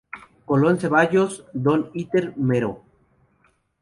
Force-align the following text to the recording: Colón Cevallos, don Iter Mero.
Colón 0.49 0.75
Cevallos, 0.81 1.33
don 1.65 1.81
Iter 2.01 2.25
Mero. 2.47 2.71